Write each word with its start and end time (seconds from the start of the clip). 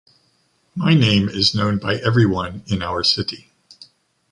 My 0.75 0.95
name 0.95 1.29
is 1.29 1.53
known 1.53 1.77
by 1.77 1.97
everyone 1.97 2.63
in 2.65 2.81
our 2.81 3.03
city. 3.03 3.51